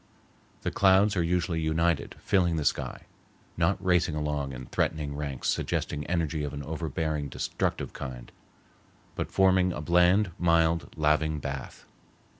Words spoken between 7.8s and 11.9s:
kind, but forming a bland, mild, laving bath.